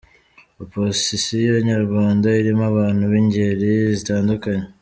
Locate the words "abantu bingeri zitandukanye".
2.71-4.67